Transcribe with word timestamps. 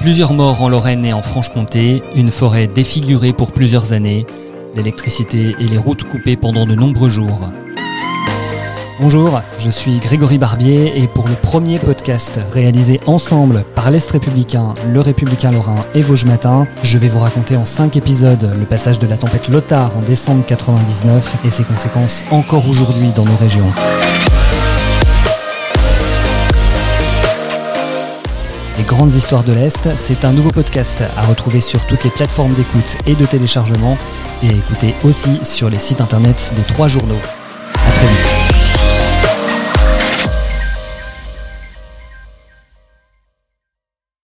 Plusieurs 0.00 0.32
morts 0.32 0.62
en 0.62 0.70
Lorraine 0.70 1.04
et 1.04 1.12
en 1.12 1.20
Franche-Comté, 1.20 2.02
une 2.14 2.30
forêt 2.30 2.66
défigurée 2.66 3.34
pour 3.34 3.52
plusieurs 3.52 3.92
années, 3.92 4.24
l'électricité 4.74 5.54
et 5.60 5.66
les 5.66 5.76
routes 5.76 6.04
coupées 6.04 6.38
pendant 6.38 6.64
de 6.64 6.74
nombreux 6.74 7.10
jours. 7.10 7.50
Bonjour, 8.98 9.42
je 9.58 9.70
suis 9.70 9.98
Grégory 9.98 10.38
Barbier 10.38 11.02
et 11.02 11.06
pour 11.06 11.28
le 11.28 11.34
premier 11.34 11.78
podcast 11.78 12.40
réalisé 12.50 12.98
ensemble 13.06 13.64
par 13.74 13.90
l'Est 13.90 14.10
républicain, 14.10 14.72
le 14.90 15.00
Républicain 15.00 15.50
Lorrain 15.50 15.74
et 15.94 16.00
Vosges 16.00 16.24
Matin, 16.24 16.66
je 16.82 16.96
vais 16.96 17.08
vous 17.08 17.18
raconter 17.18 17.56
en 17.56 17.66
5 17.66 17.94
épisodes 17.96 18.50
le 18.58 18.64
passage 18.64 18.98
de 18.98 19.06
la 19.06 19.18
tempête 19.18 19.48
Lothar 19.48 19.94
en 19.98 20.00
décembre 20.00 20.44
99 20.46 21.36
et 21.44 21.50
ses 21.50 21.64
conséquences 21.64 22.24
encore 22.30 22.66
aujourd'hui 22.66 23.10
dans 23.14 23.26
nos 23.26 23.36
régions. 23.36 23.70
Les 28.80 28.86
grandes 28.86 29.12
histoires 29.12 29.44
de 29.44 29.52
l'Est, 29.52 29.94
c'est 29.94 30.24
un 30.24 30.32
nouveau 30.32 30.52
podcast 30.52 31.02
à 31.18 31.26
retrouver 31.26 31.60
sur 31.60 31.84
toutes 31.84 32.02
les 32.02 32.08
plateformes 32.08 32.54
d'écoute 32.54 32.96
et 33.04 33.14
de 33.14 33.26
téléchargement 33.26 33.98
et 34.42 34.48
à 34.48 34.52
écouter 34.52 34.94
aussi 35.04 35.38
sur 35.42 35.68
les 35.68 35.78
sites 35.78 36.00
internet 36.00 36.54
des 36.56 36.62
trois 36.62 36.88
journaux. 36.88 37.20